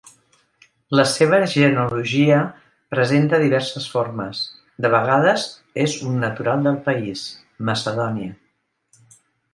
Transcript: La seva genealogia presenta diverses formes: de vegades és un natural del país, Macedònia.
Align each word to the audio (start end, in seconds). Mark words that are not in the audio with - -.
La 0.99 1.03
seva 1.09 1.39
genealogia 1.51 2.39
presenta 2.95 3.41
diverses 3.45 3.85
formes: 3.97 4.41
de 4.87 4.91
vegades 4.95 5.47
és 5.85 5.99
un 6.09 6.19
natural 6.25 6.65
del 6.69 6.81
país, 6.89 7.27
Macedònia. 7.71 8.35